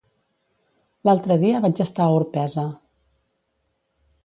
L'altre 1.09 1.37
dia 1.43 1.61
vaig 1.67 1.83
estar 1.85 2.07
a 2.07 2.17
Orpesa. 2.23 2.65